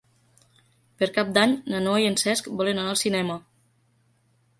Per 1.01 1.09
Cap 1.17 1.29
d'Any 1.35 1.53
na 1.73 1.81
Noa 1.87 1.99
i 2.03 2.07
en 2.13 2.17
Cesc 2.21 2.49
volen 2.63 2.81
anar 2.85 2.95
al 2.95 2.99
cinema. 3.03 3.37